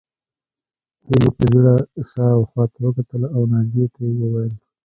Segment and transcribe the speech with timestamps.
[1.05, 1.75] هيلې په بېړه
[2.09, 4.53] شا او خواته وکتل او ناجيې ته وویل